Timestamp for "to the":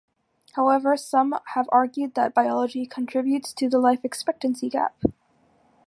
3.53-3.77